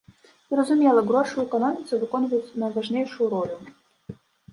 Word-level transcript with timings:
Зразумела, 0.51 1.01
грошы 1.09 1.35
ў 1.37 1.43
эканоміцы 1.49 1.93
выконваюць 2.03 2.55
найважнейшую 2.63 3.27
ролю. 3.35 3.57